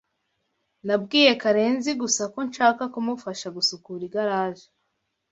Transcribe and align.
Nabwiye 0.85 1.31
Karenzigusa 1.41 2.23
ko 2.33 2.39
nshaka 2.47 2.83
kumufasha 2.93 3.47
gusukura 3.55 4.01
igaraje. 4.09 4.67